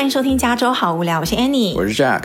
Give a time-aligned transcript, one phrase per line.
[0.00, 2.22] 欢迎收听加州好无聊，我是 Annie，我是 Jack。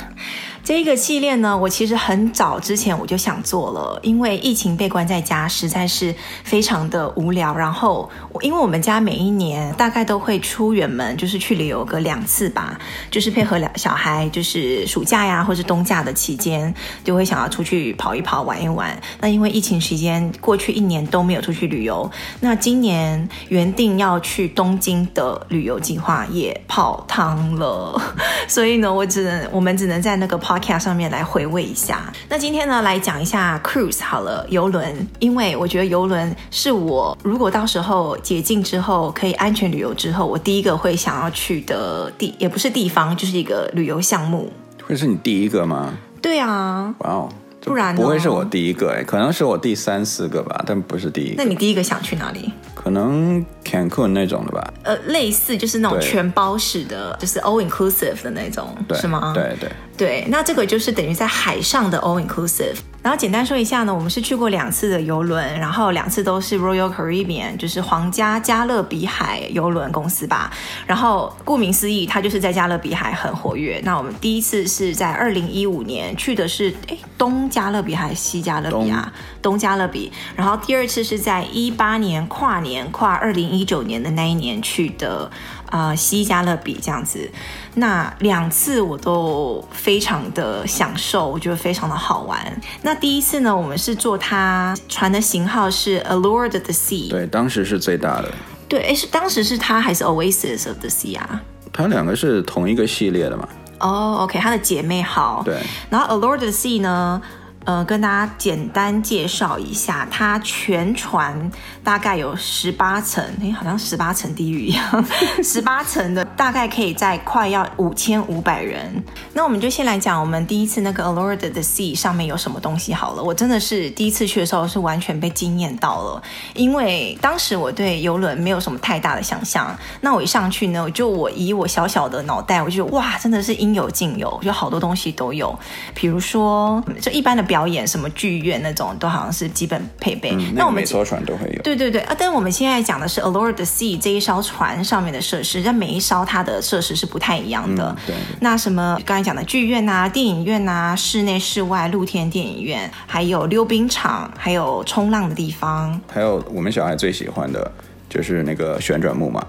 [0.66, 7.56] 这个系列呢，我其实很早之前我就想做了，因为疫情被关在家，实在是非常的无聊。
[7.56, 8.10] 然后，
[8.42, 12.80] 因为我们家每一年大概都会出远门，就是去旅游个两次吧，
[13.12, 16.74] 就是配合两小孩，就是暑假呀或是冬假的期间，
[17.04, 19.00] 就会想要出去跑一跑、玩一玩。
[19.22, 22.10] 那因为疫情时间过去一年都没有出去旅游，
[22.40, 28.02] 那今年原定要去东京的旅游计划也泡汤了，
[28.50, 32.12] 所以呢，我只能我们只能在那个泡 Podcast 上面来回味一下。
[32.30, 35.06] 那今天呢，来讲一下 cruise 好了，游轮。
[35.20, 44.50] 因为我觉得游轮是我如果到时候解禁之后可以安全旅游之后，我第一个会想要去的地，也不是地方，就是一个旅游项目。
[44.88, 45.94] 会是你第一个吗？
[46.22, 46.94] 对啊。
[47.00, 47.30] 哇哦，
[47.62, 51.44] 不然不会是我第一个哎，可能是我第三四个吧，但不是第一个。
[51.44, 52.54] 那你第一个想去哪里？
[52.86, 54.74] 可能 Cancun 那种的吧。
[54.84, 59.34] 呃，类似就是那种全包式的，就是 all inclusive 的那种，是吗？
[59.34, 59.72] 对对。
[59.98, 62.76] 对，那这个就是等于在海上的 all inclusive。
[63.06, 70.52] 然后简单说一下呢，我们是去过两次的游轮，然后两次都是 Royal Caribbean，就是皇家加勒比海游轮公司吧。
[70.88, 73.80] 然后顾名思义，它就是在加勒比海很活跃。
[73.84, 79.14] 那我们第一次是在二零一五年去的是诶东加勒比还是西加勒比啊？
[79.40, 80.12] 东，东加勒比。
[80.36, 85.30] 然后第二次是在一八年跨年跨二零一九年的那一年去的。
[85.68, 87.30] 啊、呃，西加勒比这样子，
[87.76, 92.40] 那两次我都非常的享受，我觉得非常的好玩。
[92.82, 98.32] 那第一次呢，我们是坐它船的型号是 Allure of the Sea，对，当时是最大的。
[98.68, 101.42] 对，哎，是当时是它还是 Oasis of the Sea 啊？
[101.72, 103.48] 它两个是同一个系列的嘛？
[103.80, 105.42] 哦、oh，OK，它的姐妹号。
[105.44, 107.22] 对，然后 Allure of the Sea 呢？
[107.66, 111.52] 呃，跟大家简单介绍一下，它全船
[111.84, 115.06] 大概有十八层，哎，好像十八层地狱一样，
[115.44, 119.04] 十八层的大概可以在快要五千五百人。
[119.34, 123.24] 那我们就先来讲，我们第一次那个 Alora the Sea 上面有什么东西好了。
[123.24, 126.22] 我真的是第一次去的时候是完全被惊艳到了，
[126.54, 129.76] 因为当时我对游轮没有什么太大的想象。
[130.02, 135.58] 那我一上去呢，就我以我小小的脑袋，我就哇，真的是应有尽有，就好多东西都有，
[135.96, 137.55] 比如说就一般的表。
[137.56, 140.32] 表演什么剧院那种都好像是基本配备。
[140.34, 141.62] 嗯、那我们每艘船都会有。
[141.62, 142.14] 对对对啊！
[142.20, 147.96] 但是我们现在讲的是 Allure of the Sea 这一艘船上面的设施，但每一艘它的设施是不太一样的。
[147.98, 148.16] 嗯、对，对。
[148.42, 157.72] 那什么刚才讲的剧院啊、电影院啊、室内、室外、露天电影院，还有溜冰场，还有冲浪的地方，还有我们小孩最喜欢的
[158.10, 159.42] 就是那个旋转木马。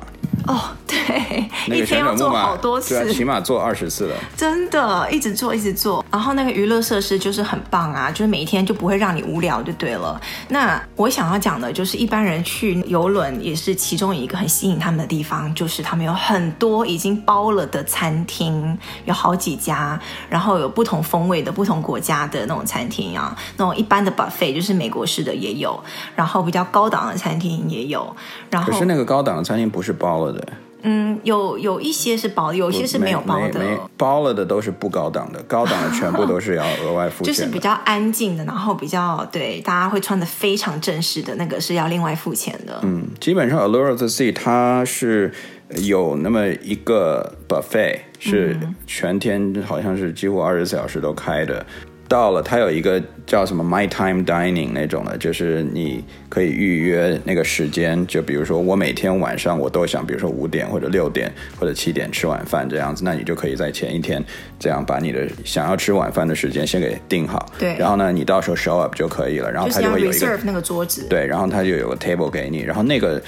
[0.46, 6.04] 哦，对，那个、一天要做好多次，对啊、起码做二十次了，真的，一直做，一直做。
[6.10, 10.20] 然后那个娱乐设施就是很棒啊，就是每一天就不会让你无聊，就对了。
[10.48, 19.98] 那我想要讲的就是，一般人去游轮也是其中一个很吸引他们的地方，就是他们有很多已经包了的餐厅，有好几家，
[20.28, 25.82] 然后有不同风味的、不同国家的那种餐厅啊，那种一般的 buffet 就是美国式的也有，
[26.14, 28.14] 然后比较高档的餐厅也有。
[28.50, 30.46] 然后可是那个高档的餐厅不是包了的。
[30.88, 33.60] 嗯，有有一些是包，有些是没有包的。
[33.96, 37.34] 包了的都是不高档的，高档的全部 都是要额外付钱。
[37.34, 42.78] 就是比较安静的，然后比较对大家会穿的非常正式的那个是要另外付钱的。
[42.82, 45.32] 嗯，基本上 Allure of the Sea 它是
[45.70, 51.66] 有那么一个 buffet，是全天好像是几乎二十四小时都开的。
[52.08, 58.06] 到了，它有一个叫什么 My Time Dining 那种的，就是你可以预约那个时间。
[58.06, 64.22] 就比如说，我每天晚上我都想，比如说五点或者六点或者七点吃晚饭这样子，那你就可以在前一天
[64.58, 67.44] 这样把你的想要吃晚饭的时间先给定好。
[67.58, 67.76] 对。
[67.76, 69.50] 然后呢，你到时候 show up 就可以了。
[69.50, 71.06] 然后它就会有一个、就是、那个桌子。
[71.08, 73.20] 对，然后它就有个 table 给你，然后那个。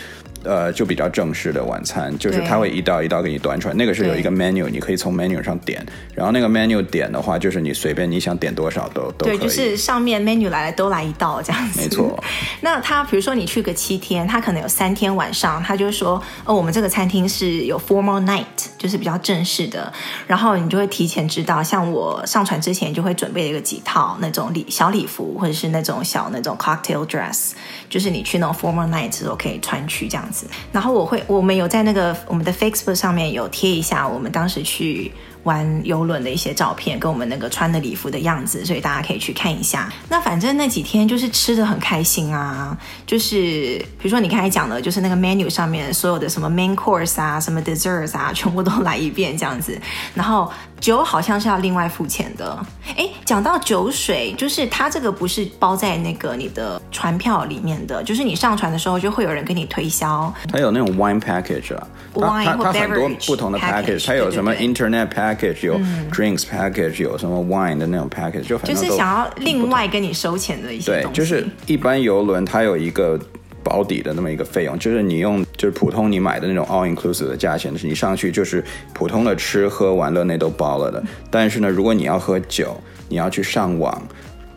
[0.44, 3.75] 呃，就比较正式的晚餐，就是他会一道一道给你端出来。
[3.75, 5.84] 那个是有一个 menu，你可以从 menu 上点。
[6.15, 9.26] 然后那个 menu 点的话，就是你随便你想点多少都都。
[9.26, 11.81] 对，就是上面 menu 来了都来一道这样子。
[11.81, 12.22] 没错。
[12.62, 18.44] 那他比如说你去个七天，他可能有三天晚上，他就说哦，我们这个餐厅是有 formal night，
[18.79, 19.93] 就是比较正式的。
[20.26, 27.50] 然后你就会提前知道，像我上船之前就会准备一个几套那种礼小礼服，或者是那种小那种 cocktail dress，
[27.88, 30.46] 就是你去那种 formal night 时候可以穿去这样子。
[30.73, 35.11] 然后我会，我们有在那个我们的 Facebook 上面有贴一下，我们当时去
[35.48, 39.90] 玩游轮的一些照片，跟我们那个穿的礼服的样子，所以大家可以去看一下。
[40.10, 49.80] 那反正那几天就是吃的很开心啊，就是比如说你刚才讲的，就是那个 menu 上面所有的什么 main course 啊，什么 desserts 啊，全部都来一遍这样子。
[50.14, 52.58] 然后酒好像是要另外付钱的。
[52.96, 60.32] 哎，讲到酒水，就是它这个不是包在那个你的船票里面的，就是你上船的时候就会有人给你推销。
[60.52, 65.79] 它有那种 wine package 啊，wine 它它很多不同的 package，它有什么 internet package，有
[66.12, 71.08] drinks package，有什么 wine 的那种 package，就反正就是想要另外跟你收钱的一些东西。
[71.08, 73.19] 对，就是一般游轮它有一个
[73.62, 78.62] 保底的那么一个费用，就是你用就是普通你买的那种 all inclusive 的价钱，就是你上去就是
[78.93, 81.02] 普通的吃喝玩乐那都包了的。
[81.31, 84.02] 但是呢，如果你要喝酒，你要去上网。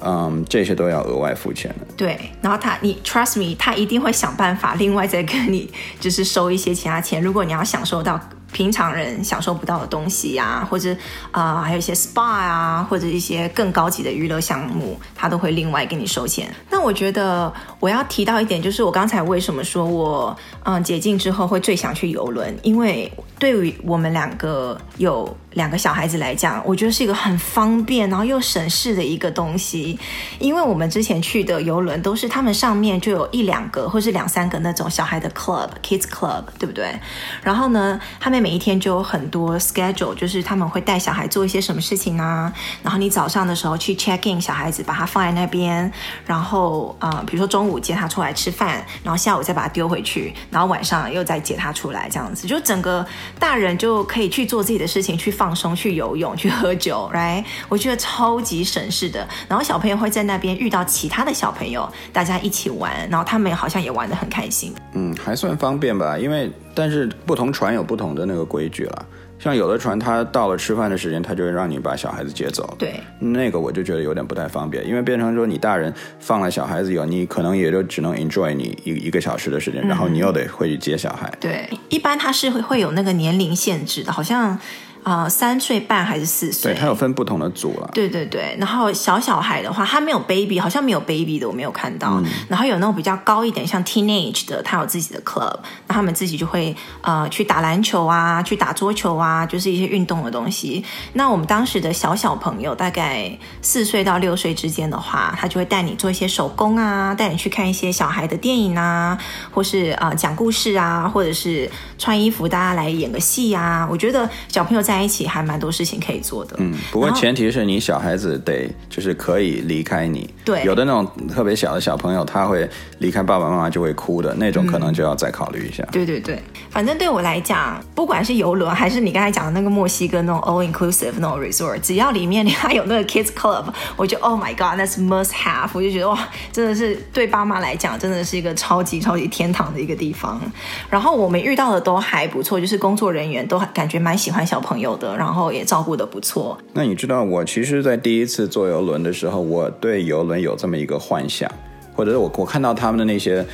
[0.04, 1.86] 嗯，这些都要额外付钱的。
[1.95, 5.69] 对，然后他，你 trust me，他一定会想办法，另外再跟你
[6.00, 7.22] 就是收一些其他钱。
[7.22, 8.19] 如果你要享受到
[8.51, 10.95] 平常人享受不到的东西呀、或者
[11.31, 16.53] 啊、还有一些 SPA 啊，或者一些更高级的娱乐项目，他都会另外给你收钱。
[16.69, 25.38] 那我觉得我要提到一点，就是我刚才为什么说我嗯解禁之后会最想去游轮，因为对于我们两个有。
[25.53, 30.00] 两个小孩子来讲，我觉得是一个很方便，然后又省事的一个东西。
[30.39, 36.98] 因为我们之前去的游轮都是他们上面就有一两个或是两三个那种小孩的 club，kids club，对不对？
[37.44, 42.53] 然后呢，他们每一天就有很多 schedule，就是他们会带小孩做一些什么事情啊。
[42.81, 45.92] 然后你早上的时候去 check in 小孩子，把他放在那边，
[46.25, 53.06] 然后啊、比如说中午接他出来吃饭，然后下午再把他丢回去，然后晚上又再接他出来，这样子，就整个
[53.38, 55.30] 大人就可以去做自己的事情，去。
[55.41, 57.43] 放松，去游泳，去喝酒， right？
[57.67, 59.27] 我觉得超级省事的。
[59.47, 64.71] 然后小朋友会在那边遇到其他的小朋友，大家一起玩，然后他们好像也玩得很开心。
[64.93, 69.05] 嗯，还算方便吧，因为但是不同船有不同的那个规矩了。
[69.39, 72.75] 像有的船，它到了吃饭的时间，它就会让你把小孩子接走。
[72.77, 81.33] 对，那个我就觉得有点不太方便，因为变成说你大人放了小孩子以后，你可能也就只能 enjoy 你一一个小时的时间，嗯，然后你又得回去接小孩。
[81.39, 84.59] 对，一般它是会会有那个年龄限制的，好像。
[85.03, 86.74] 啊、呃，三岁半还是四岁？
[86.74, 87.89] 对，它有分不同的组了。
[87.94, 92.21] 对对对，然后小小孩的话，他没有 baby，好像没有 baby 的，我没有看到。
[92.21, 95.56] 嗯、然后有那种比较高一点，像 teenage 的，他有自己的 club，
[95.88, 100.83] 那他们自己就会呃去打篮球啊，去打桌球啊，就是一些运动的东西。
[101.13, 109.18] 那我们当时的小小朋友，大概四岁到六岁之间的话，他就会带你做一些手工啊，带你去看一些小孩的电影啊，
[109.51, 113.88] 或是啊、呃、讲故事啊，或者是穿衣服，大家来演个戏啊。
[113.89, 125.83] 我觉得小朋友在在一起还蛮多事情可以做的，嗯，不过前提是你小孩子得就是可以离开你，对，有的那种特别小的小朋友他会离开爸爸妈妈就会哭的那种，可能就要再考虑一下。
[125.83, 133.65] 嗯、对对对，反正对我来讲，不管是游轮还是你刚才讲的那个墨西哥那种 all inclusive 那种 resort，只要里面它有那个 kids club，
[133.95, 140.41] 我就 Oh my God，that's must have，我就觉得哇，真的是对爸妈来讲真的是一个超级超级天堂的一个地方。
[140.89, 144.81] 然后我们遇到的都还不错，就是工作人员都感觉蛮喜欢小朋友。
[144.81, 146.57] 有的，然后也照顾的不错。
[146.74, 151.50] 那你知道，我其实，在第一次坐游轮的时候，我对游轮有这么一个幻想，
[151.95, 153.45] 或者是我我看到他们的那些，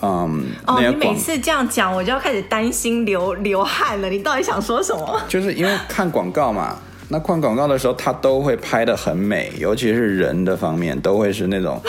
[0.00, 4.08] 嗯，哦，你每次这样讲，我就要开始担心流流汗了。
[4.08, 5.20] 你到底想说什么？
[5.28, 6.76] 就是因为看广告嘛，
[7.08, 11.80] 那看广告的时候，他都会拍的很美，尤其是人的方面，都会是那种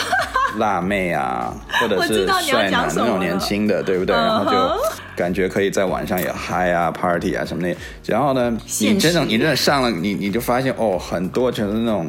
[0.57, 4.19] 辣妹啊，或者是帅男那种年轻的，对不对？Uh.
[4.19, 4.77] 然后就。
[5.17, 7.75] 感觉可以在晚上也嗨啊，party 啊什么的。
[8.05, 12.07] 然后呢，你真的你真的上了，你你就发现哦，很多全是那种，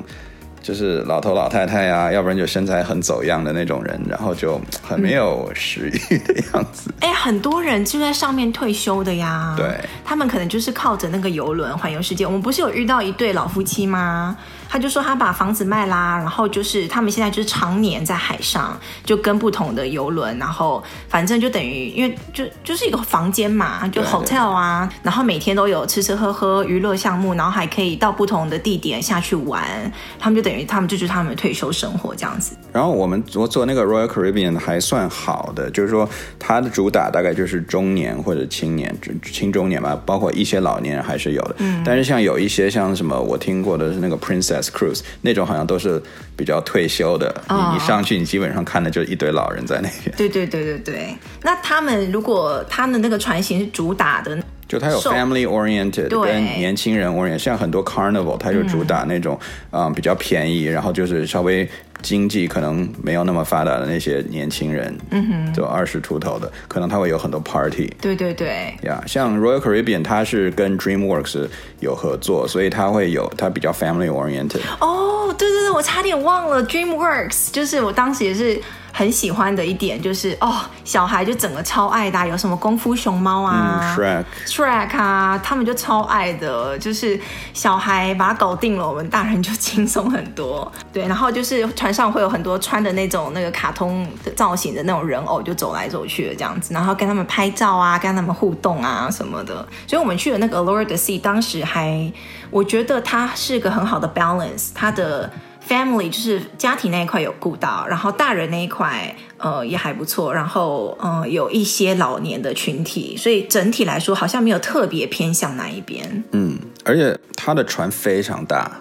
[0.61, 6.93] 就是老头老太太呀、啊，要不然就身材很走样的那种人，然后就很没有食欲的样子。
[7.01, 9.55] 哎、嗯，很多人就在上面退休的呀。
[9.57, 9.67] 对，
[10.05, 12.27] 他们可能就是靠着那个游轮环游世界。
[12.27, 14.37] 我们不是有遇到一对老夫妻吗？
[14.69, 32.55] 他就说他把房子卖啦，然后就是他们现在就是常年在海上，就跟不同的游轮，然后反正就等于因为就就是一个房间嘛，就 hotel 啊，然后每天都有吃吃喝喝娱乐项目，然后还可以到不同的地点下去玩，他们就等于他们就是他们的退休生活这样子。
[32.71, 36.07] 然后我们我做那个 Royal Caribbean 还算好的，就是说
[36.39, 41.55] 它的主打大概就是中年或者青年，青中年吧，包括一些老年人还是有的。
[41.59, 44.58] 嗯，但是像有一些像什么我听过的是那个 Princess。
[44.63, 46.03] Cruise 那种好像都是
[46.37, 47.75] 比较退休的，你、oh.
[47.75, 50.15] 你上去，你基本上看的就是一堆老人在那边。
[50.17, 51.17] 对对对对对。
[51.43, 59.39] 那他们如果他们那个船型是主打的，就它有 family oriented 跟年轻人 oriented，像很多 Carnival，它就主打那种
[59.71, 61.69] 嗯，嗯比较便宜，然后就是稍微
[62.03, 67.93] 经济可能没有那么发达的那些年轻人，嗯哼，就二十出头的，可能他会有很多 party。
[68.01, 71.49] 对对对，呀，yeah, 像 Royal Caribbean，它是跟 DreamWorks
[71.81, 74.61] 有合作，所以它会有它比较 family oriented。
[74.81, 78.61] 哦，对对对，我差点忘了 DreamWorks，就是我当时也是。
[78.99, 86.77] 很喜欢的一点就是哦，小孩就整个超爱的，有什么功夫熊猫啊、嗯、Shrek、Shrek 啊，他们就超爱的。
[86.81, 87.19] 就是
[87.55, 90.71] 小孩把它搞定了，我们大人就轻松很多。
[90.93, 99.65] 对，然后就是船上会有很多穿的那种那个卡通的造型的那种人偶，就走来走去的这样子，然后跟他们拍照啊，跟他们互动啊什么的。
[99.87, 102.13] 所以我们去的那个 Allure the Sea，当时还
[102.51, 105.31] 我觉得它是个很好的 balance，它的。
[105.69, 116.25] Family 就是家庭那一块有顾到，然后大人那一块呃也还不错，然后呃有一些老年的群体，所以整体来说好像没有特别偏向哪一边。
[116.33, 118.81] 嗯，而且它的船非常大，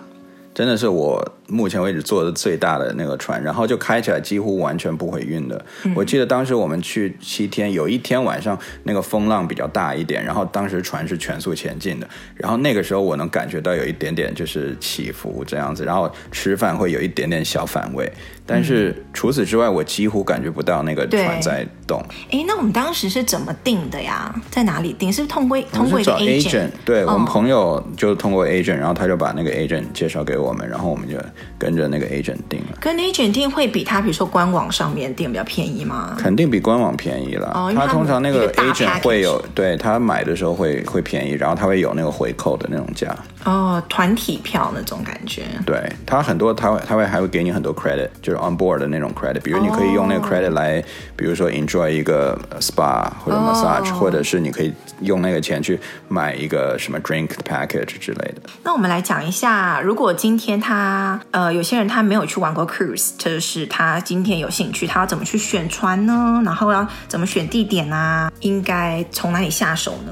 [0.57, 1.23] 真的是我。
[1.49, 5.65] 目前为止坐的最大的那个船，然后就开起来几乎完全不会晕的。
[5.85, 18.11] 嗯、我记得当时我们去七天，有一天晚上那个风浪比较大一点，然后当时船是全速前进的，然后那个时候我能感觉到有一点点就是起伏这样子，然后吃饭会有一点点小反胃，
[18.47, 22.01] 但是除此之外我几乎感觉不到那个船在动。
[22.31, 24.33] 哎，那我们当时是怎么定的呀？
[24.49, 25.13] 在哪里定？
[25.13, 26.69] 是不是通过通过一个 agent？
[26.85, 31.17] 对，我们朋友就通过 agent，然后他就把那个 agent 介绍给我们，然后我们就。
[31.59, 36.15] 跟着那个 agent 订了，跟 agent 订会比他比如说官网上面订比较便宜吗？
[36.15, 37.51] 肯定比官网便宜了。
[37.55, 43.15] 哦，他，他通常那个 agent 会有，对他买的时候会会便宜，然后他会有那个回扣的那种价。
[43.43, 45.45] 哦，团体票那种感觉。
[45.65, 50.83] 对他很多，他会他会还会给你很多 credit，就是 on board 的那种 credit，比如你可以用那个 credit 来，
[51.15, 58.41] 比如说 enjoy 一个 spa 或者 massage，哦，或者是你可以用那个钱去买一个什么 drink package 之类的。
[58.63, 66.41] 那我们来讲一下，如果今天他呃有些人他没有去玩过 cruise，就是他今天有兴趣，他要怎么去选船呢？
[66.45, 68.31] 然后要怎么选地点啊？
[68.41, 70.11] 应该从哪里下手呢？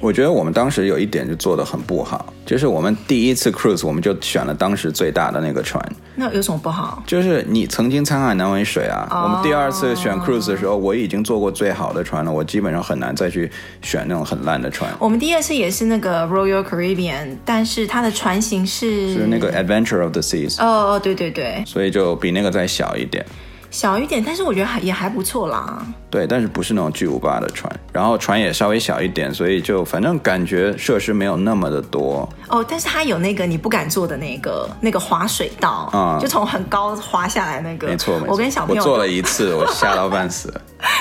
[0.00, 5.82] 我觉得我们当时有一点就做得很不好，就是我们第一次 cruise 我们就选了当时最大的那个船。
[6.14, 7.02] 那有什么不好？
[7.06, 9.06] 就是你曾经沧海难为水啊。
[9.10, 9.24] Oh.
[9.24, 13.50] 我们第二次选 cruise 的时候，我已经坐过最好的船了，我基本上很难再去
[13.82, 14.90] 选那种很烂的船。
[14.98, 20.60] 我们第二次也是那个 Royal Caribbean，但是它的船型是是那个 Adventure of the Seas。
[20.60, 21.64] 哦哦，对对对。
[21.66, 23.24] 所以就比那个再小一点。
[23.74, 25.84] 小一点，但是我觉得还也还不错啦。
[26.08, 32.28] 对，但是不是那种巨无霸的船，然后船也稍微小一点，所以就反正感觉设施没有那么的多。
[32.46, 37.88] 哦，但是它有那个你不敢坐的那个那个滑水道，嗯，就从很高滑下来那个。
[37.88, 38.28] 没错，没错。
[38.30, 40.54] 我跟小朋友我坐了一次， 我吓到半死。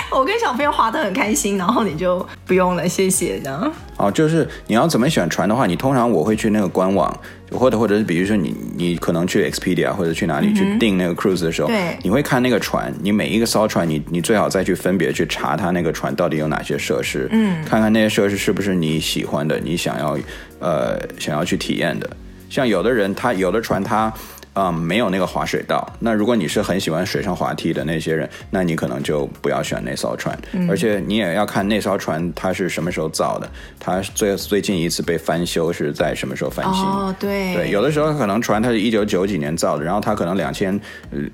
[0.10, 3.72] 我跟小朋友滑得很开心，然后你就不用了，谢谢这样。
[3.98, 7.16] 哦，就是你要怎么选船的话，你通常我会去那个官网。
[7.54, 20.18] 或者或者是比如说你你可能去 Expedia 或者去哪里去订那个 cruise 的时候，对，你会看那个船，你每一个艘船，你你最好再去分别去查它那个船到底有哪些设施，嗯，看看那些设施是不是你喜欢的，你想要
[20.60, 22.10] 呃想要去体验的。
[22.50, 24.14] 像有的人他有的船他。
[24.54, 25.88] 嗯，没有那个滑水道。
[26.00, 30.38] 那如果你是很喜欢水上滑梯的那些人，那你可能就不要选那艘船。
[30.52, 36.84] 嗯、而且你也要看那艘船它是什么时候造的，它最最近一次被翻修是在什么时候翻新。
[36.84, 37.56] 哦，对。
[37.56, 40.80] 对，有的时候可能船它是一九九几年造的，然后它可能两千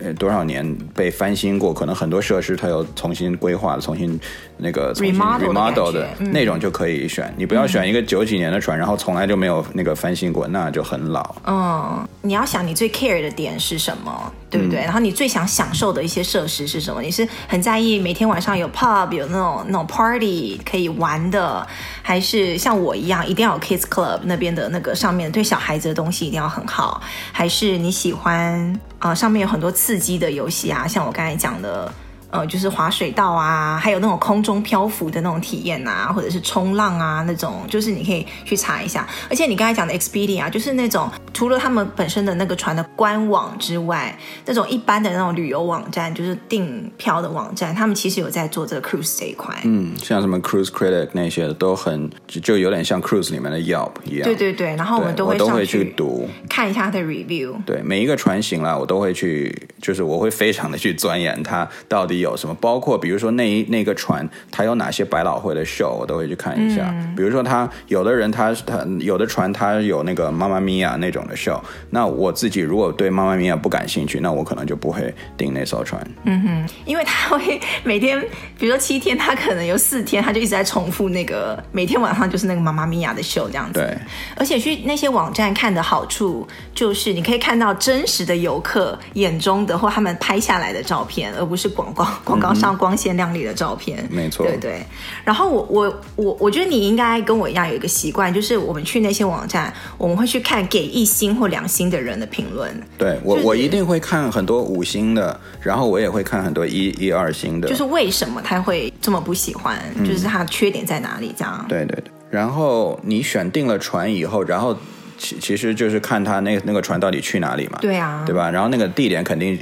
[0.02, 4.20] 呃多少年被翻新过，可能很多设施它又重新规划、重新
[4.62, 7.34] 那个 remodel 的、嗯、那种就可以选。
[7.38, 11.36] 你不要选一个九几年的船，然后从来就没有那个翻新过，那就很老。
[11.46, 14.82] 嗯，你要想你最 care 的点是什么，对不对？
[14.82, 17.02] 嗯、然后你最想享受的一些设施是什么？
[17.02, 21.66] 你是很在意每天晚上有 pub 有那种那种 party 可以玩的，
[22.02, 27.02] 还是像我一样一定要有 kids club 那边的那个上面对小孩子的东西一定要很好？
[27.32, 30.86] 还是你喜欢啊、呃、上面有很多刺激的游戏啊？
[30.86, 31.92] 像我刚才讲的。
[32.32, 39.08] 呃，就是滑水道啊，还有那种空中漂浮的那种体验啊，或者是冲浪啊那种，就是你可以去查一下。
[39.30, 49.56] 而且你刚才讲的 Expedia 啊，就是那种除了他们本身的那个船的官网之外，那种一般的那种旅游网站，就是订票的网站，他们其实有在做这个 cruise 这一块。
[49.64, 54.24] 嗯，像什么 Cruise Critic 那些的都很就，有点像 cruise 里面的 Yelp 一样。
[54.24, 57.56] 对对对，然后我们都会我都会去读看一下它的 review。
[57.66, 62.19] 对，每一个船型啦，我都会去，就是我会非常的去钻研它到底。
[62.20, 66.90] 会有什么，包括比如说那一那个船，它有哪些百老汇的秀，我都会去看一下。
[66.90, 71.62] 嗯、比如说他有的人他他有的船他有那个妈妈咪呀那种的秀，
[71.92, 76.06] 那我自己如果对妈妈咪呀不感兴趣，那我可能就不会订那艘船。
[76.26, 78.20] 嗯哼，因为他会每天，
[78.58, 83.80] 比如说七天，他可能有四天，他就一直在重复那个每天晚上就是那个妈妈咪呀的秀这样子。
[83.80, 83.98] 对，
[84.36, 94.00] 而且去那些网站看的好处就是你可以看到真实的游客眼中的或他们拍下来的照片，而不是广告广告上光鲜亮丽的照片。
[94.10, 94.84] 嗯、没错，对对。
[95.24, 102.70] 然后我我我我觉得你应该跟我一样有一个习惯，就是我们去那些网站，我们会去看给一星或两星的人的评论。
[102.98, 107.68] 对我、就是、我一定会看很多五星的，然后我也会看很多一一二星的。
[107.68, 109.80] 就是为什么他会这么不喜欢？
[109.96, 111.34] 嗯、就是他缺点在哪里？
[111.38, 111.66] 这样。
[111.68, 112.12] 对对对。
[112.30, 114.78] 然后你选定了船以后，然后
[115.18, 117.80] 其其实就是看他那那个船到底去哪里嘛。
[117.82, 118.24] 对啊。
[118.26, 118.50] 对吧？
[118.50, 119.60] 然后那个地点肯定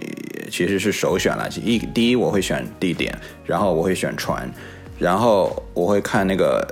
[0.49, 1.47] 其实是首选了。
[1.63, 4.49] 一第一我会选地点，然后我会选船，
[4.97, 6.65] 然后我会看那个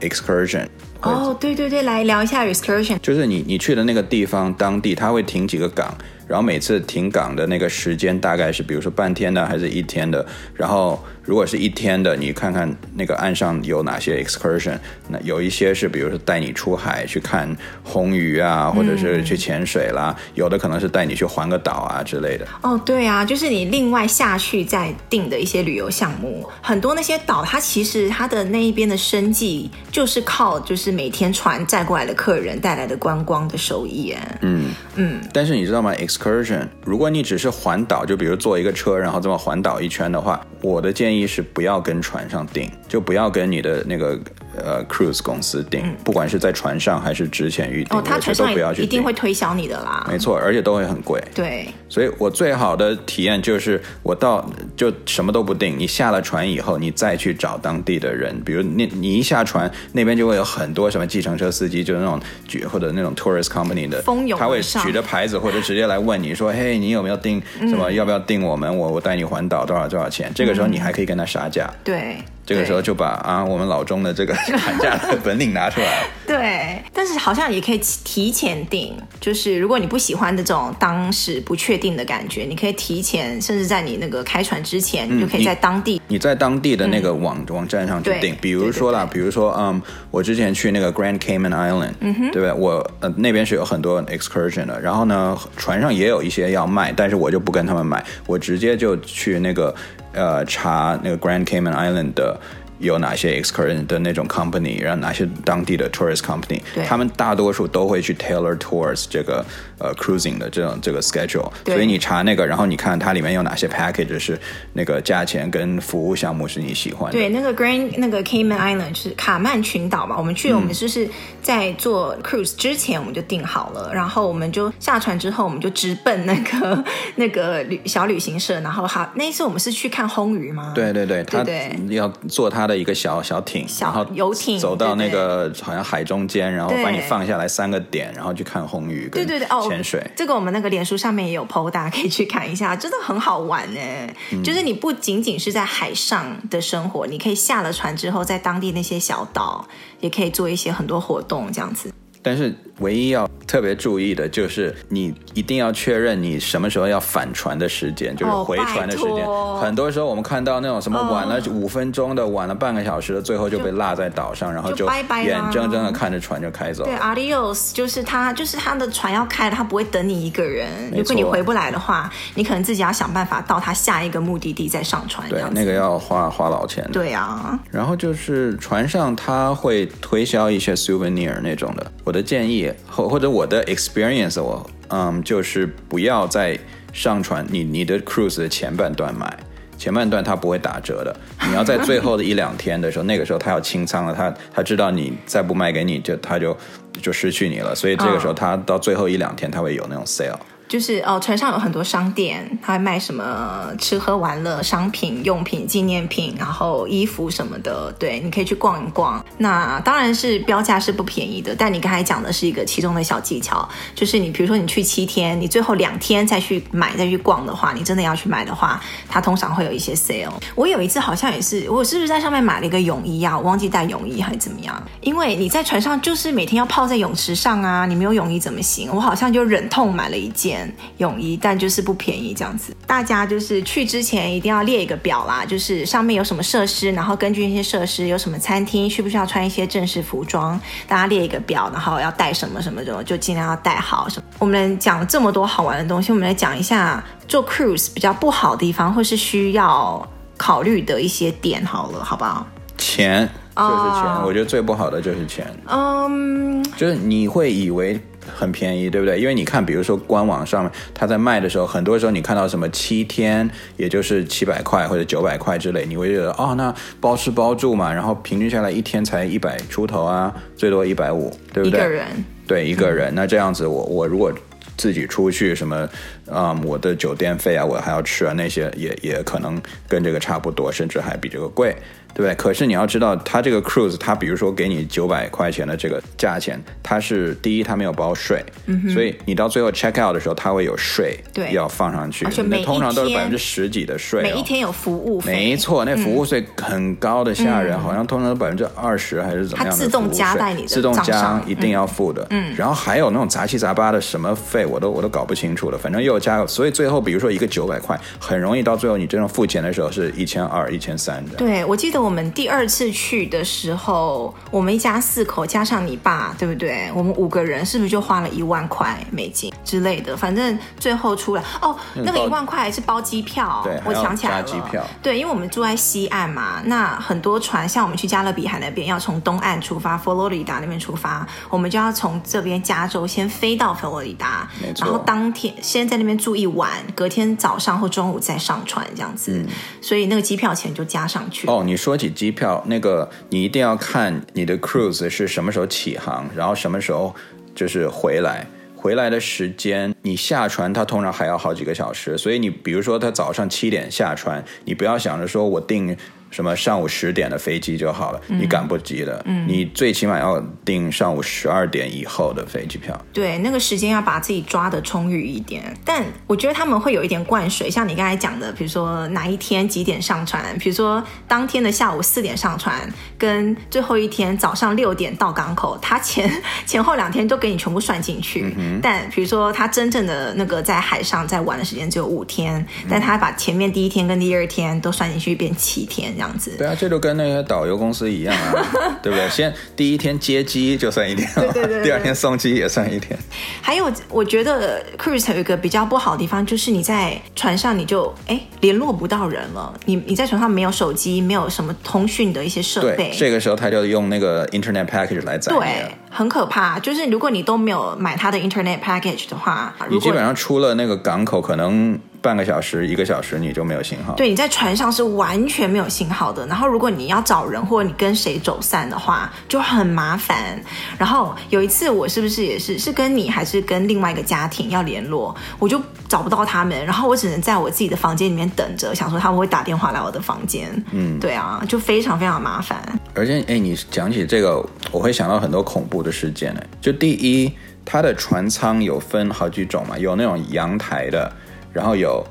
[0.00, 0.66] excursion。
[1.00, 2.98] 哦，对对对，来聊一下 excursion。
[2.98, 5.96] 就是你你去的那个地方，当地他会停几个港。
[6.26, 10.26] 然后每次停港的那个时间大概是，比如说半天的还是一天的。
[10.52, 14.78] 然后如果是一天的，你看看那个岸上有哪些 excursion。
[15.08, 17.54] 那有一些是，比如说带你出海去看
[17.84, 20.16] 红鱼啊，或者是去潜水啦。
[20.16, 22.48] 嗯、有的可能是带你去环个岛啊之类的。
[22.62, 34.16] 哦，对啊，就是你另外下去再定的一些旅游项目，很多那些岛，它其实它的那一边的生计就是靠就是每天船载过来的客人带来的观光的收益。
[34.40, 35.20] 嗯嗯。
[35.34, 44.18] 但是你知道吗？excursion，如果你只是环岛，就比如坐一个车，然后这么环岛一圈的话，我的建议一是不要跟船上订，就不要跟你的那个。
[44.64, 50.06] 呃，cruise 公司订，嗯、不管是在船上还是之前预订，哦，他船上一定会推销你的啦。
[50.10, 51.22] 没错，而且都会很贵。
[51.34, 67.90] 对，所以我最好的体验就是我到就什么都不定，你下了船以后，你再去找当地的人，比如你你一下船，那边就会有很多什么计程车司机，就是那种举或者那种 tourist company 的， 蜂拥他会举着牌子或者直接来问你说，嘿，你有没有订什么？
[67.90, 68.76] 嗯、要不要订我们？
[68.76, 70.30] 我我带你环岛多少多少钱？
[70.34, 71.68] 这个时候你还可以跟他杀价。
[71.82, 72.16] 对。
[72.48, 76.06] 这个时候就把啊我们老钟的这个 砍价的本领拿出来了。
[76.26, 88.34] 对，但是好像也可以提前订，就是如果你不喜欢这种当时不确定的感觉，你可以提前，甚至在你那个开船之前，嗯、你就可以在当地，你，你在当地的那个网、嗯、网站上去订。
[88.34, 92.52] 对比如说啦，对对对，比如说嗯，我之前去那个 Grand Cayman Island，嗯哼，对不对？
[92.52, 99.74] 我呃那边是有很多 excursion 的，然后呢船上也有一些要卖，但是我就不跟他们买，我直接就去那个。
[100.17, 102.39] 呃，查那个 Grand Cayman Island 的
[102.78, 109.44] 有哪些 excursion 的那种 company，然后哪些当地的 tourist company，对他们大多数都会去 tailor tours 这个。
[109.80, 114.36] 呃，cruising 的这种这个 schedule，对所以你查那个，然后你看它里面有哪些 package 是
[114.72, 117.16] 那个价钱跟服务项目是你喜欢的。
[117.16, 121.08] 对，那个 Grand 那个 Cayman Island 是卡曼群岛嘛，我们去，嗯、我们就是
[121.40, 130.72] 在做 cruise 之前我们就订好了，然后我们就下船之后我们就直奔那个 那个旅小旅行社，然后好，那一次我们是去看红鱼吗？
[130.74, 131.44] 对对对，他
[131.90, 139.08] 要做他的一个小小艇，小游艇，走到那个好像海中间，然后把你放下来三个点，然后去看红鱼。
[139.08, 139.66] 对对对，哦。
[139.68, 144.14] 潜水，这个我们那个脸书上面也有 po，大家可以去看一下，真的很好玩哎！
[144.32, 149.66] 嗯、就是你不仅仅是在海上的生活，你可以下了船之后，在当地那些小岛
[150.00, 151.92] 也可以做一些很多活动，这样子。
[152.20, 159.24] 但是唯一要特别注意的就是，你一定要确认你什么时候要返船的时间，就是回船的时间。
[159.26, 164.86] 哦、很多时候我们看到那种什么晚了五分钟的，哦、晚了半个小时的，最后就被落在岛上，然后就
[165.24, 166.90] 眼睁睁的看着船就开走了。
[166.90, 170.68] 对，Adios，就是他，就是他的船要开了，他不会等你一个人。
[170.94, 175.28] 如果你回不来的话，你可能自己要想办法到他下一个目的地再上船。
[175.28, 176.88] 对，那个要花花老钱。
[176.92, 177.58] 对啊。
[177.70, 181.90] 然后就是船上他会推销一些 souvenir 那种的。
[182.04, 186.58] 我的建议或或者我的 experience，我嗯，就是不要再
[186.92, 189.38] 上传你你的 cruise 的前半段买，
[189.76, 191.14] 前半段它不会打折的。
[191.46, 196.56] 你要在最后的一两天的时候，那个时候它要清仓了，它它知道你再不卖给你就它就
[197.00, 200.38] 就失去你了，所以这个时候它到最后一两天它会有那种 sale。
[200.68, 209.24] 就是哦，船上有很多商店，他会卖什么吃喝玩乐商品、用品、纪念品，然后衣服什么的，对，你可以去逛一逛。
[209.38, 218.78] 那当然是标价是不便宜的，但你刚才讲的是一个其中的小技巧，就是你比如说你去七天，你最后两天再去买再去逛的话，你真的要去买的话，
[219.08, 220.32] 它通常会有一些 sale。
[220.54, 223.34] 我有一次好像也是，我是不是在上面买了一个泳衣啊？
[223.34, 224.82] 我忘记带泳衣还是怎么样？
[225.00, 228.90] 因为你在船上就是每天要泡在泳池上啊，你没有泳衣怎么行？
[228.92, 230.57] 我好像就忍痛买了一件。
[230.58, 232.74] 件泳衣，但就是不便宜这样子。
[232.86, 244.08] 大家就是去之前一定要列一个表啦，就是上面有什么设施，然后根据那些设施有什么餐厅，需不需要穿一些正式服装，大家列一个表，然后要带什么什么的，就尽量要带好。
[244.08, 244.26] 什么？
[244.38, 252.46] 我们讲了这么多好玩的东西，我们来讲一下做 cruise 比较不好的地方，或是需要考虑的一些点，好了，好不好？
[252.76, 255.44] 钱就是钱，oh, 我觉得最不好的就是钱。
[255.66, 258.00] 嗯，um, 就是你会以为
[258.34, 259.18] 很便宜，对不对？
[259.18, 271.78] 因为你看，比如说官网上面他在卖的时候，很多时候你看到什么七天，也就是七百块或者九百块之类，你会觉得哦，那包吃包住嘛，然后平均下来一天才一百出头啊，最多一百五，对不对？
[271.78, 272.06] 一个人。
[272.46, 273.12] 对，一个人。
[273.12, 274.32] 嗯、那这样子我，我我如果
[274.76, 275.88] 自己出去，什么
[276.30, 281.76] 啊、嗯，我的酒店费啊，我还要吃啊，那些也也可能跟这个差不多，甚至还比这个贵。
[282.14, 282.34] 对不对？
[282.34, 292.26] 可是你要知道，它这个 cruise，它比如说给你九百块钱的这个价钱，它是第一，它没有包税，嗯、所以你到最后 check out 的时候，它会有税，对，要放上去。
[292.46, 295.32] 那通常都是百分之十几的税、哦，每一天有服务费。
[295.32, 299.76] 没错，那服务费很高的吓人，嗯、好像通常都百分之二十还是怎么样的？
[299.78, 302.26] 它自动加在你的自动加，一定要付的。
[302.30, 305.78] 嗯，然后还有那种杂七杂八的什么费，我都我都搞不清楚了。
[305.78, 311.36] 反正又加，所以最后比如说一个九百块，很容易到最后你真正付钱的时候是一千二、一千三的。
[311.36, 312.88] 对，我记得我们第二次。
[312.98, 316.90] 去的时候，我们一家四口加上你爸，对不对？
[316.94, 320.16] 我们五个人是不是就花了一万块美金之类的？
[320.16, 324.82] 反正最后出来哦，那个一万块是包机票，对，我想起来了，机票。
[325.02, 339.46] 对，因为我们住在西岸嘛，那很多船像我们去加勒比海那边，要从东岸出发，佛罗里达那边出发，我们就要从这边加州先飞到佛罗里达，然后当天先在那边住一晚，隔天早上或中午再上船这样子，嗯、
[339.82, 341.46] 所以那个机票钱就加上去。
[341.48, 342.62] 哦，你说起机票。
[342.66, 347.14] 那个你一定要看你的 cruise 是什么时候起航，然后什么时候
[347.54, 355.96] 就是回来，回来的时间你下船，它通常还要好几个小时，所以你比如说他早上七点下船，你不要想着说我订。
[356.30, 359.22] 什么上午十点的飞机就好了，嗯、你赶不及的。
[359.26, 362.98] 嗯，你最起码要订上午十二点以后的飞机票。
[363.12, 365.74] 对，那个时间要把自己抓的充裕一点。
[365.84, 376.30] 但我觉得他们会有一点灌水，像你刚才讲的，比如说哪一天几点上船，比如说当天的下午四点上船，跟最后一天早上六点到港口，他前
[376.66, 378.54] 前后两天都给你全部算进去。
[378.58, 378.80] 嗯。
[378.82, 386.14] 但比如说他真正的那个在海上在玩的时间只有五天，嗯、但他把前面第一天跟第二天都算进去，变七天。
[386.18, 388.66] 这样子，对啊，这就跟那些导游公司一样啊，
[389.00, 389.28] 对不对？
[389.30, 393.16] 先第一天接机就算一天，对对对对， 第二天送机也算一天。
[393.62, 405.58] 还有，我觉得 cruise 有一个比较不好的地方，就是你在船上你就哎联络不到人了，你你在船上没有手机，没有什么通讯的一些设备，对，这个时候他就用那个 internet package 来载你。
[405.60, 406.80] 对，很可怕。
[406.80, 411.98] 就是如果你都没有买他的 internet package 的话，你基本上出了那个港口可能。
[412.28, 414.12] 半个小时、一个小时，你就没有信号。
[414.12, 416.46] 对，你在船上是完全没有信号的。
[416.46, 420.62] 然后，如果你要找人或者你跟谁走散的话，就很麻烦。
[420.98, 430.68] 然后有一次，我是不是也是是跟你还是跟另外一个家庭要联络，我就找不到他们，然后我只能在我自己的房间里面等着，想说他们会打电话来我的房间。
[430.90, 432.78] 嗯，对啊，就非常非常麻烦。
[433.14, 434.62] 而且，哎，你讲起这个，
[434.92, 436.60] 我会想到很多恐怖的事件呢。
[436.78, 437.50] 就第一，
[437.86, 441.32] 它的船舱有分好几种嘛，有那种阳台的。
[441.78, 442.26] 然后有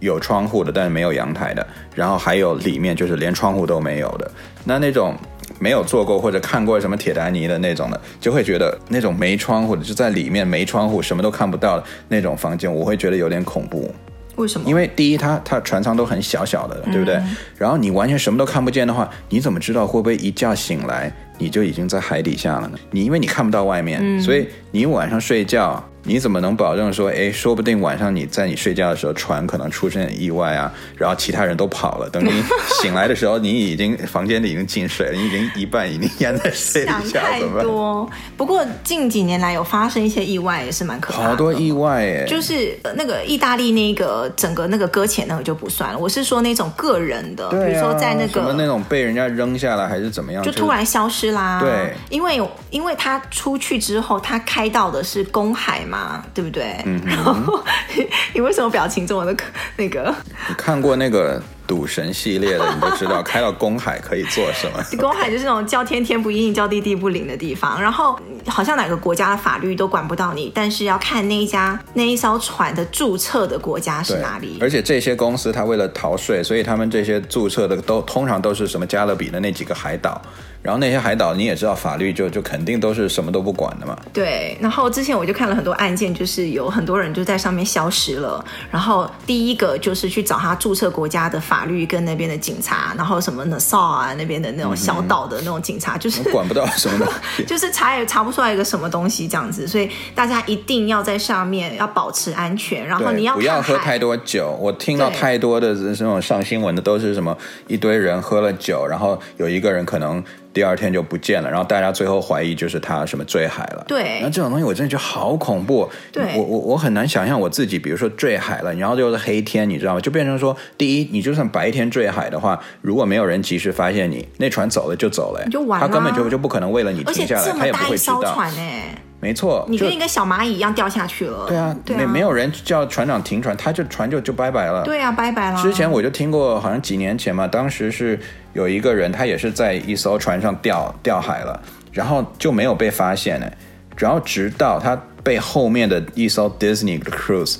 [0.00, 4.30] 有窗户的，但是没有阳台的，然后还有里面就是连窗户都没有的。
[4.64, 5.16] 那那种
[5.58, 13.90] 没有坐过或者看过什么铁达尼的那种的，就会觉得那种没窗户的，就在里面没窗户，什么都看不到的那种房间，我会觉得有点恐怖。
[14.36, 14.68] 为什么？
[14.68, 17.14] 因为第一，它它船舱都很小小的，对不对？
[17.14, 22.78] 嗯、然后你完全什么都看不见的话，你怎么知道会不会一觉醒来你就已经在海底下了呢？
[22.90, 25.82] 你因为你看不到外面，嗯、所以你晚上睡觉。
[26.04, 32.42] 你怎么能保证说，哎，说不定晚上你在你睡觉的时候，船可能出现意外啊，然后其他人都跑了，等你
[32.80, 38.08] 醒来的时候，你已经房间里已经进水了，你已经一半已经淹在水里下，想太多。
[38.36, 41.28] 不过近几年来有发生一些意外，也是蛮可怕的。
[41.28, 51.60] 好多意外哎，就是那个意大利那个整个那个搁浅那个就不算了，我是说那种个人的，啊，比如说在那个什么那种被人家扔下来还是怎么样，就突然消失啦。
[51.60, 55.91] 对，因为因为他出去之后，他开到的是公海嘛，
[56.34, 56.76] 对不对？
[56.84, 57.62] 嗯，然后
[58.34, 59.36] 你为什么表情这么的
[59.76, 60.14] 那个？
[60.48, 64.82] 你看过那个赌神系列的，你就知道，开到公海可以做什么？
[64.98, 67.80] 公海就是那种叫天天不应，叫地地不灵的地方。
[67.80, 74.58] 然后好像哪个国家的法律都管不到你，但是要看那一家那一艘船的注册的国家是哪里。
[74.60, 80.20] 而且这些公司他为了逃税，所以他们这些注册的都通常都是什么加勒比的那几个海岛。
[80.62, 83.98] 然后那些海岛你也知道，法律就就肯定都是什么都不管的嘛。
[84.12, 84.56] 对。
[84.60, 88.44] 然后之前我就看了很多案件，就是有很多人就在上面消失了。
[88.70, 97.12] 然后第一个就是去找他注册国家的法律跟那边的警察，然后什么 Nassau 啊那边的那种小岛的那种警察，嗯、就是管不到什么的，
[97.44, 99.66] 就是查也查不出来一个什么东西这样子。
[99.66, 104.56] 所以大家一定要在上面要保持安全，然后你要不要喝太多酒。
[104.60, 110.22] 我听到太多的这种上新闻的都是什么一堆人喝了酒，然后有一个人可能。
[110.52, 113.84] 第二天就不见了，然后大家最后怀疑就是他什么坠海了。
[113.88, 115.88] 对，那这种东西我真的觉得好恐怖。
[116.12, 120.00] 对，我我我很难想象我自己，比如说坠海了，然后就是黑天，你知道吗？
[120.00, 128.34] 就变成说，第一，你就算白天坠海的话，如果没有人及时发现你，那船走了就走了，你就完了，他根本就就不可能为了你停下来，他也不会知道。
[128.34, 131.46] 船哎，没错，你跟一个小蚂蚁一样掉下去了。
[131.46, 134.82] 对啊，没、啊、没有人叫船长停船，他就船就就拜拜了。
[134.82, 135.62] 对啊，拜拜了。
[135.62, 138.18] 之前我就听过，好像几年前嘛，当时是。
[138.54, 141.58] 有一个人，他也是在一艘船上掉掉海了，
[141.90, 143.50] 然后就没有被发现呢。
[143.96, 147.56] 然后直到他被后面的一艘 Disney 的 cruise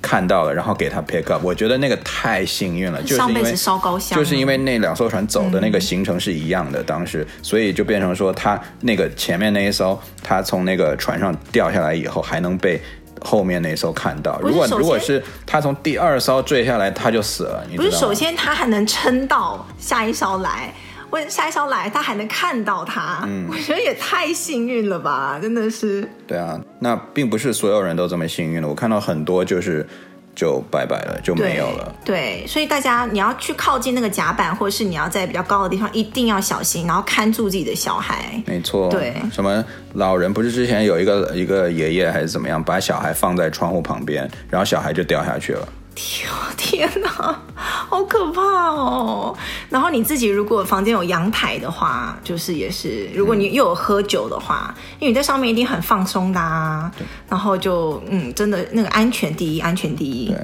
[0.00, 1.44] 看到了，然后给他 pick up。
[1.44, 12.80] 我觉得那个太幸运了，就是因为烧高香，就是因为那两艘船走的那个行程是一样的，嗯、当时所以就变成说他那个前面那一艘，他从那个船上掉下来以后还能被。
[13.22, 17.62] 后面那艘看到，如果如果是他从第二艘坠下来，他就死了。
[17.76, 20.72] 不是，首先他还能撑到下一艘来，
[21.10, 23.22] 问下一艘来，他还能看到他。
[23.26, 26.08] 嗯，我觉得也太幸运了吧，真的是。
[26.26, 28.68] 对啊，那并不是所有人都这么幸运的。
[28.68, 29.86] 我看到很多就是。
[30.32, 31.92] 就拜拜了，就没有了。
[32.02, 32.40] 对。
[32.40, 38.40] 对，所以大家你要去靠近那个甲板，或者是你要在比较高的地方，一定要小心，然后看住自己的小孩。
[38.46, 38.88] 没错。
[38.88, 39.12] 对。
[39.32, 39.62] 什么
[39.94, 45.68] 老人不是之前有一个一个爷爷还是怎么样，把小孩放在窗户旁边，然后小孩就掉下去了。
[46.56, 49.36] 天天哪，好可怕哦！
[49.68, 56.90] 然后你自己如果房间有阳台的话，就是也是，如果你又有喝酒的话，嗯、因为你在上面一定很放松的啊。
[57.28, 60.28] 然后就嗯，真的那个安全第一，安全第一。
[60.28, 60.36] 对。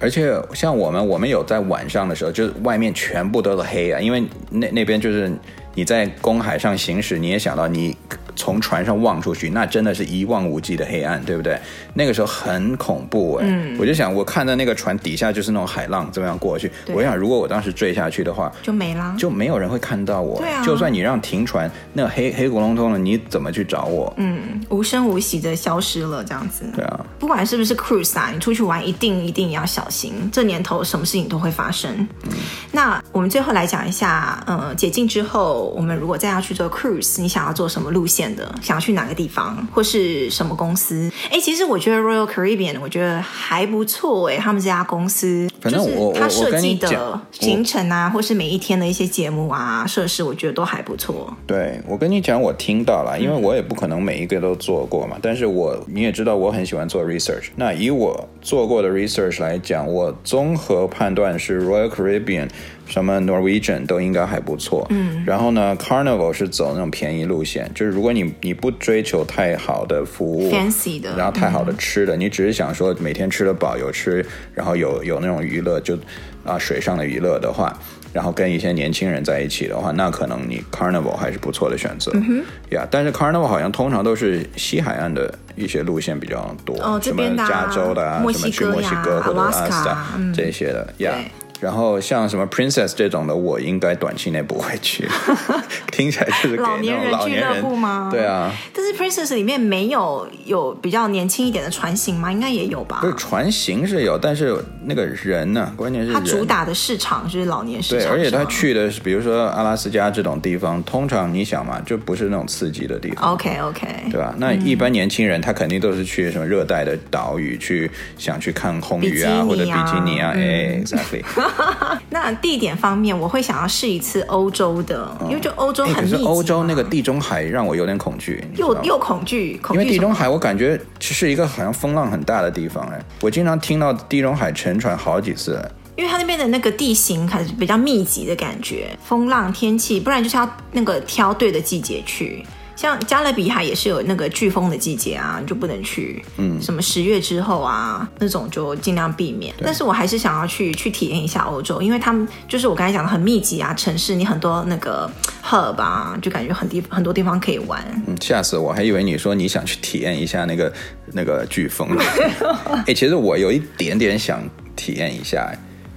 [0.00, 5.32] 而且像我们，我们有在晚上的时候，就是外面全部都是黑啊，因为那那边就是
[5.74, 7.96] 你在公海上行驶，你也想到你。
[8.36, 11.58] 从船上望出去，那真的是一望无际的黑暗，对不对？
[11.94, 20.38] 那个时候很恐怖哎，嗯，我就想，我看到那个船底下就是那种海浪这么样过去，我想如果我当时坠下去的话，就没了，就没有人会看到我。
[20.38, 24.12] 对啊，就算你让停船，那黑黑咕隆咚的，你怎么去找我？
[24.16, 26.64] 嗯，无声无息的消失了，这样子。
[26.74, 31.90] 对啊，不管是不是 cruise 啊，你出去玩一定一定要小心，这年头什么事情都会发生。
[32.24, 32.32] 嗯，
[32.72, 38.52] 那我们最后来讲一下，呃，解禁之后，我们如果再要去做 cruise，你想要做什么路线的？
[38.60, 39.04] 想要去哪？
[39.04, 41.12] 哪个地方或是什么公司？
[41.30, 51.36] 哎，其实我觉得 Royal Caribbean 我觉得还不错哎，他们这家公司，反正我他设计的行程啊，或是每一天的一些节目啊、设施，我觉得都还不错。
[51.46, 55.16] 对，我跟你讲，我听到了，因为我也不可能每一个都做过嘛。
[55.16, 57.48] 嗯、但是我你也知道，我很喜欢做 research。
[57.56, 62.48] 那以我做过的 research 来讲，我综合判断是 Royal Caribbean。
[62.86, 75.98] 什么 Norwegian 都应该还不错，嗯，然后呢，Carnival 是走那种便宜路线，就是如果你你不追求太好的服务，fancy 的，然后太好的吃的，嗯、你只是想说每天吃得饱有吃，然后有有那种娱乐，就
[76.44, 77.76] 啊水上的娱乐的话，
[78.12, 82.38] 然后跟一些年轻人在一起的话，那可能你 Carnival 还是不错的选择，嗯哼，
[82.74, 91.24] 呀，yeah, 但是 Carnival 好像通常都是西海岸的一些路线比较多，哦，这边的、啊、什么加州的啊，什么去墨西哥或者阿拉斯加这些的，呀、嗯。
[91.24, 91.43] Yeah.
[91.60, 95.08] 然后像什么 Princess 这种的，我应该短期内不会去。
[95.92, 98.08] 听起来就是老年人俱乐部吗？
[98.10, 98.52] 对啊。
[98.74, 102.30] 但是 Princess 里面没有有比较年轻一点的船型吗？
[102.30, 102.98] 应该也有吧。
[103.00, 105.72] 不是船型是有，但是那个人呢？
[105.76, 108.10] 关键是他主打的市场就是老年市场。
[108.10, 113.32] 对，而且他去的是比如说阿拉斯加这种地方，通常你想嘛，就不是那种刺激的地方。
[113.32, 114.34] OK OK，对吧？
[114.38, 120.32] 那一般年轻人他肯定都是去什么热带的岛屿去，想去看红鱼啊，啊或者比基尼啊。
[120.34, 121.22] 哎，Exactly。
[122.10, 126.16] 那地点方面，我会想要试一次欧洲的，因为就欧洲很密集。
[126.16, 129.82] 可是欧洲那个地中海让我有点恐惧，又又恐惧，恐惧。
[129.82, 135.60] 因为地中海我感觉是一个好像风浪很大的地方哎，我经常听到地中海沉船好几次。
[135.96, 142.44] 因为它那边的那个地形还是比较密集的感觉，风浪天气，不然就是要那个挑对的季节去。
[142.76, 146.24] 像加勒比海也是有那个飓风的季节啊，你就不能去。
[146.38, 149.54] 嗯，什么十月之后啊，那种就尽量避免。
[149.62, 155.10] 但是我还是想要去去体验一下欧洲，因为他们就是我刚才讲的很密集啊，城市你很多那个
[155.44, 157.82] hub 啊，就感觉很地很多地方可以玩。
[158.06, 160.72] 嗯，吓死我还以为你说你想去体验一下那个
[161.12, 161.88] 那个飓风。
[162.74, 164.42] 哎、欸，其实我有一点点想
[164.74, 165.48] 体验一下，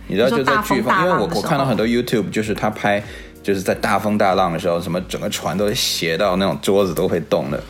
[0.08, 3.04] 你知道就在飓风，因为我我看到很多 YouTube 就是他拍。
[3.48, 7.64] 就是在大风大浪的时候，什么整个船都斜到那种桌子都会动的。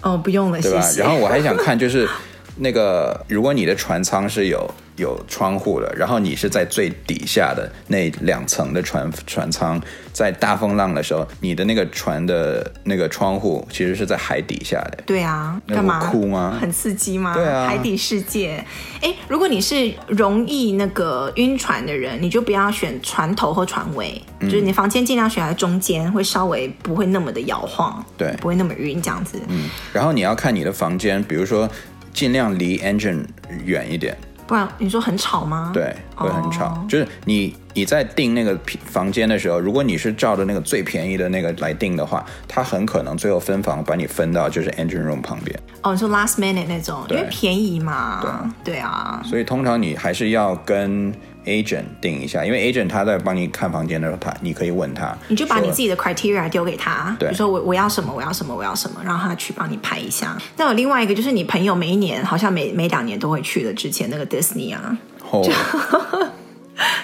[0.00, 0.80] 哦，不用了，对吧？
[0.80, 1.00] 谢谢。
[1.02, 2.08] 然后我还想看，就是
[2.56, 4.70] 那个，如果你的船舱是有。
[4.96, 9.80] 有窗户的，然后你是在最底下的那两层的船船舱，
[10.12, 15.02] 在大风浪的时候，你的那个船的那个窗户其实是在海底下的。
[15.04, 15.98] 对啊，干嘛？
[16.12, 16.56] 哭吗？
[16.60, 17.34] 很刺激吗？
[17.34, 18.64] 对啊，海底世界。
[19.02, 29.40] 哎，如果你是容易那个晕船的人，你就不要选船头和船尾，嗯、就是你房间尽量选在中间，会稍微不会那么的摇晃，对，不会那么晕这样子。
[29.48, 31.68] 嗯，然后你要看你的房间，比如说
[32.14, 33.26] 尽量离 engine
[33.66, 34.16] 远一点。
[34.46, 35.70] 不然你说很吵吗？
[35.72, 36.66] 对，会很吵。
[36.66, 36.88] Oh.
[36.88, 45.58] 就是你你在订那个房间的时候，如果你是照着那个最便宜的那个来订的话，它很可能最后分房把你分到就是 engine room 旁边。
[45.82, 48.52] 哦，你说 last minute 那种，因为便宜嘛。
[48.64, 49.22] 对，对啊。
[49.24, 51.12] 所以通常你还是要跟。
[51.44, 60.36] Agent 定一下，因为 agent 他在帮你看房间的时候，他你可以问他，你就把你自己的 criteria 丢给他，对，比如说我我要什么，我要什么，我要什么，让他去帮你拍一下。
[60.56, 64.96] 那有另外一个就是你朋友每一年好像每每两年都会去的，之前那个 Disney 啊
[65.30, 65.46] ，oh.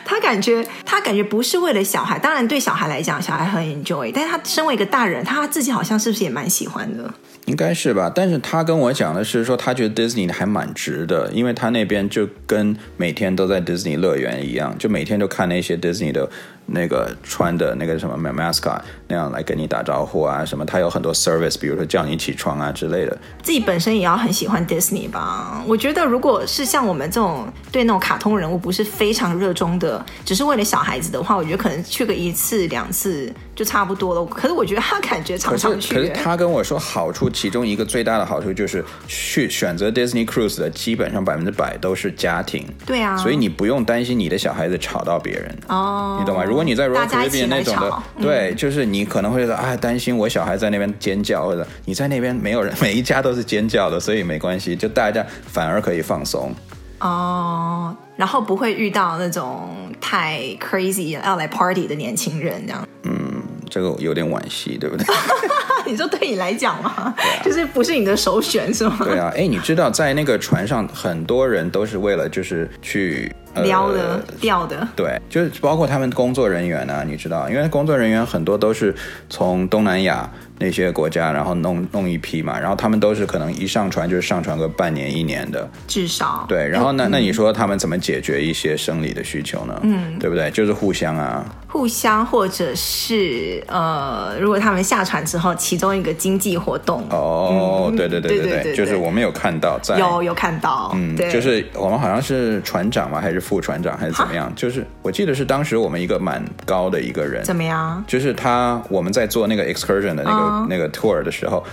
[0.04, 7.12] 他感觉他感觉不是为了小孩，当然对小孩来讲，小孩很 enjoy，但是他身为一个大人，他自己好像是不是也蛮喜欢的？
[7.46, 16.30] 应该是吧，但是他跟我讲的是说，他觉得 Disney 还蛮值的，因为他那边就跟每天都在 Disney 乐园一样，就每天都看那些 Disney 的。
[16.72, 23.18] 那个穿的那个什么 mascot 那样来跟你打招呼啊，什么他有很多 service，比如说叫你起床啊之类的。
[23.42, 25.62] 自己本身也要很喜欢 Disney 吧？
[25.66, 34.24] 我觉得如果是像我们这种对那种卡通人物不是非常热衷的，只是为了小孩子的话，我觉得可能去个一次两次就差不多了。
[34.26, 35.94] 可是我觉得他感觉常常去。
[35.94, 42.64] 可是，可是他跟我说好处，其中一个最大的好处就是去选择 Disney Cruise 的基本上百分之百都是家庭。
[42.86, 43.16] 对啊。
[43.16, 45.58] 所以你不用担心你的小孩子吵到别人。
[45.68, 46.18] 哦。
[46.20, 46.44] 你懂吗？
[46.44, 56.54] 如果你在 Royal Caribbean 那种的，对，就是你可能会说啊，担心我小孩在那边尖叫，或者你在那边没有人，每一家都是尖叫的，所以没关系，就大家反而可以放松。
[57.00, 62.86] 哦，然后不会遇到那种太 crazy 要来 party 的年轻人这样。
[63.04, 65.06] 嗯，这个有点惋惜，对不对？
[65.86, 67.14] 你说对你来讲吗？
[67.42, 68.98] 就是不是你的首选是吗？
[69.02, 73.32] 对啊，哎，你知道在那个船上，很多人都是为了就是去。
[73.64, 78.94] 撩的，钓的，对，就是包括他们工作人员呢、啊，你知道，因为工作人员很多都是
[79.28, 80.30] 从东南亚
[80.60, 86.44] 那些国家，然后弄弄一批嘛，然后他们都是可能一上船就是上船个半年一年的，至少。
[86.46, 89.80] 对，然后那、嗯、那你说他们怎么解决一些生理的需求呢？
[89.82, 90.50] 嗯，对不对？
[90.50, 91.44] 就是互相啊。
[91.66, 104.52] 互相，或者是呃，如果他们下船之后，其中一个经济活动哦，嗯、对对对对对，对对对就是我们有看到在有有看到，嗯，对就是我们好像是船长嘛，还是副船长，还是怎么样？
[104.56, 108.02] 就是我记得是当时我们一个蛮高的一个人，怎么样？
[108.04, 111.64] 就是他我们在做那个 excursion 的那个、哦、那个 tour 的时候，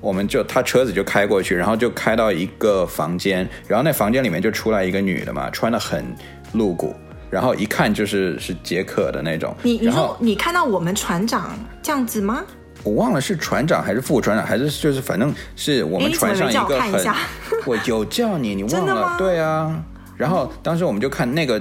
[0.00, 6.04] 我们就他车子就开过去，然后就开到一个房间，然后那房间里面就出来一个女的嘛，穿的很
[6.52, 6.94] 露骨。
[7.28, 9.54] 然后一看就是是杰克的那种。
[9.62, 12.44] 你你说你看到我们船长这样子吗？
[12.84, 17.04] 我忘了是船长还是副船长，还是就是反正是我们船上一个很。
[17.64, 19.16] 我有叫你，你忘了？
[19.18, 19.82] 对啊。
[20.16, 21.60] 然后当时我们就看那个，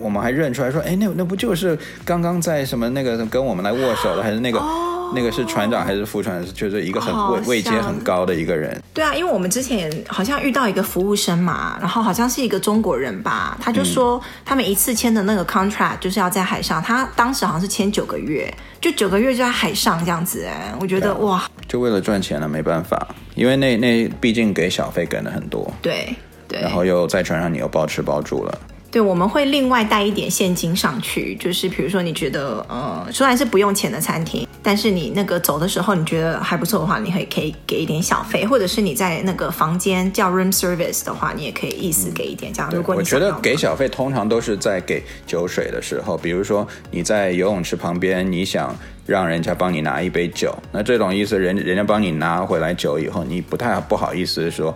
[0.00, 4.60] 我们还认出来说，哎，那那不就是刚刚在什么那个跟我们来握手的，还是那个？
[4.60, 6.54] 哦那个是船长还是副船长？
[6.54, 8.80] 就是一个很位位阶很高的一个人。
[8.92, 20.44] 对啊，因为我们之前好像遇到一个服务生嘛，然后好像是一个中国人吧，他就说他们一次签的那个 contract 就是要在海上，他当时好像是签九个月，就九个月就在海上这样子。
[20.44, 26.14] 哎，我觉得哇，就为了赚钱了，没办法，因为那那毕竟给小费给了很多，对
[26.48, 28.58] 对，然后又在船上你又包吃包住了。
[28.90, 42.68] 对，我们会另外带一点现金上去，就是比如说你觉得，呃，虽然是不用钱的餐厅，但是你那个走的时候你觉得还不错的话，你可以可以给一点小费，或者是你在那个房间叫 room service 的话，你也可以意思给一点这样。
[42.74, 48.76] 如果你我觉得给小费通常都是在给酒水的时候，比如说你在游泳池旁边，你想
[49.06, 54.74] 让人家帮你拿一杯酒，那这种意思人人家帮你拿回来酒以后，你不太不好意思说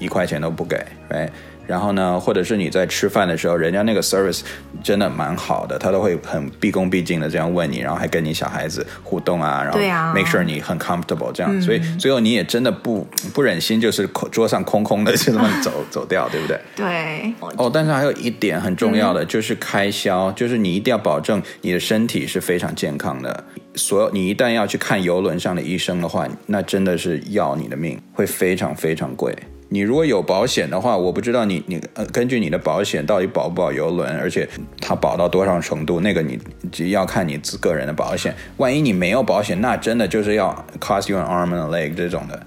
[0.00, 1.30] 一块钱都不给，哎。
[1.66, 4.40] 然后呢，或者是你在吃饭的时候，人家那个 service
[4.82, 9.78] 真的蛮好的，他都会很毕恭毕敬的这样问你，然后还跟你小孩子互动啊，然后
[10.14, 16.60] make sure 你很 comfortable 这样，嗯、所以最后你也真的不不忍心就是桌上空空的就这么走走掉，对不对？
[16.76, 17.34] 对。
[17.56, 23.44] 哦，但是还有一点很重要的、嗯、就是开销，就是你一定要保证你的身体是非常健康的。
[23.76, 29.36] 所有你一旦要去看游轮上的医生的话，那真的是要你的命，会非常非常贵。
[29.70, 34.48] 你如果有保险的话，我不知道你你呃根据你的保险到底保不保邮轮，而且
[34.80, 36.38] 它保到多少程度，那个你
[36.70, 38.34] 只要看你自个人的保险。
[38.58, 42.46] 万一你没有保险，那真的就是要 cost you an arm and a leg 这种的。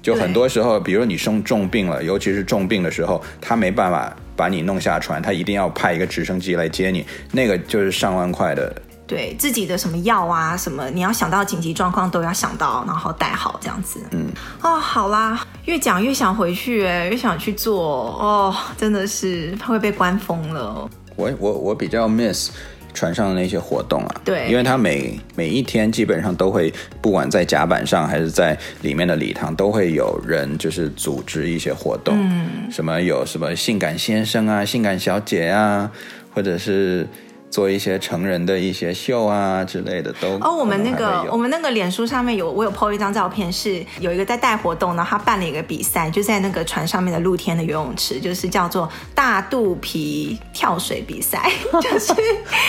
[0.00, 8.72] 就很多时候，比如你生重病了，尤其是重病的时候，他没办法把你弄下船，他一定要派一个直升机来接你，那个就是上万块的。
[9.08, 13.98] 对自己的什么药啊，什么你要想到紧急状况都要想到，然后带好这样子。
[14.10, 14.26] 嗯，
[14.62, 17.82] 哦，好啦，越讲越想回去，哎，越想去做，
[18.20, 20.88] 哦，真的是怕会被关疯了。
[21.16, 22.50] 我我我比较 miss
[22.92, 26.70] 船上的那些活动啊，对，因为他每每一天基本上都会，
[27.00, 35.90] 不管在甲板上还是在里面的礼堂，都会有人就是组织一些活动，嗯，什么有什么性感先生啊，性感小姐啊，
[36.34, 37.08] 或者是。
[37.50, 52.12] 做一些成人的一些秀啊之类的都哦，我们那个我们那个脸书上面有我有 po 一张照片，是有一个在带活动，然后他办了一个比赛，就在那个船上面的露天的游泳池，就是叫做大肚皮跳水比赛， 就是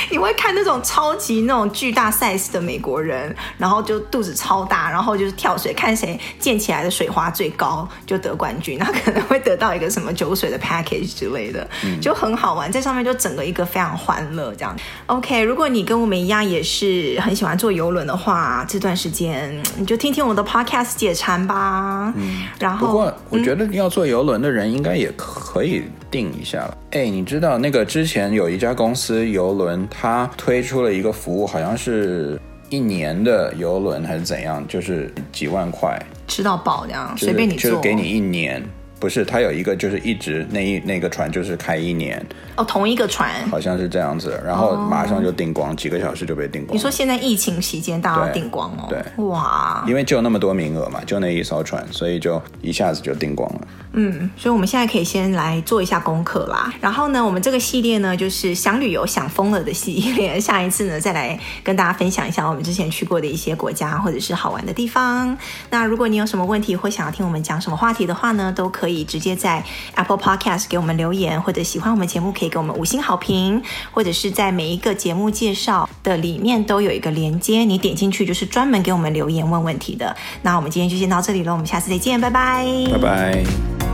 [0.09, 11.67] 你会看那种超级那种巨大 size 的美国人，然后就肚子超大，然后就是跳水，看谁溅起来的水花最高就得冠军，那可能会得到一个什么酒水的 package 之类的，
[12.01, 14.68] 就很好玩，在上面就整个一个非常欢乐这样。
[15.07, 22.13] OK，如果你跟我们一样也是很喜欢坐游轮的话，这段时间你就听听我的 Podcast 解馋吧。
[22.15, 26.78] 嗯，然后不过我觉得要坐游轮的人应该也可以定一下了。
[26.91, 32.39] 哎、嗯，你知道那个之前有一家公司游轮，它推出了一个服务，好像是
[32.70, 38.63] 一年的游轮还是怎样，就是几万块吃到饱这样，随便你坐，就是给你一年。
[39.00, 42.24] 不是，他有一个就是一直那一那个船就是开一年
[42.58, 46.76] 哦，同一个船好像是这样子，然后马上就订光，哦、几个小时就被订光。
[46.76, 48.88] 你说现在疫情期间大家订光哦？
[48.89, 53.62] 对，哇，因为就那么多名额嘛，就那一艘船，所以就一下子就订光了。
[53.93, 56.72] 嗯，所以我们现在可以先来做一下功课啦。
[56.80, 65.36] 然后呢，我们这个系列呢就是想旅游想疯了的系列，下一次呢再来跟大家分享一下我们之前去过的一些国家或者是好玩的地方。
[65.72, 69.64] 那如果你有什么问题或想要听我们讲什么话题的话呢，都可可以直接在。
[69.96, 73.62] Apple Podcast 给我们留言，或者喜欢我们节目可以给我们五星好评，
[73.92, 80.16] 或者是在每一个节目介绍的里面都有一个连接，你点进去就是专门给我们留言问问题的。
[80.42, 83.89] 那我们今天就先到这里了，我们下次再见，拜拜，拜拜。